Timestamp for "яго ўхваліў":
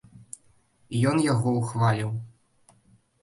1.25-2.09